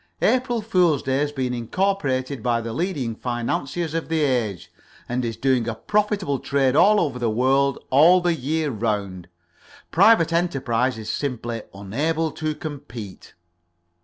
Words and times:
April 0.23 0.63
fool's 0.63 1.03
day 1.03 1.19
has 1.19 1.31
been 1.31 1.53
incorporated 1.53 2.41
by 2.41 2.59
the 2.59 2.73
leading 2.73 3.13
financiers 3.15 3.93
of 3.93 4.09
the 4.09 4.21
age, 4.21 4.71
and 5.07 5.23
is 5.23 5.37
doing 5.37 5.67
a 5.67 5.75
profitable 5.75 6.39
trade 6.39 6.75
all 6.75 6.99
over 6.99 7.19
the 7.19 7.29
world 7.29 7.77
all 7.91 8.19
the 8.19 8.33
year 8.33 8.71
round. 8.71 9.27
Private 9.91 10.33
enterprise 10.33 10.97
is 10.97 11.11
simply 11.11 11.61
unable 11.71 12.31
to 12.31 12.55
compete." 12.55 13.35